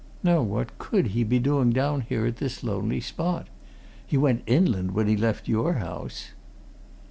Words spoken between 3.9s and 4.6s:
He went